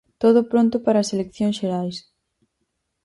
Todo 0.21 0.39
pronto 0.51 0.75
para 0.85 0.99
as 1.03 1.11
eleccións 1.15 1.57
xerais. 1.59 1.97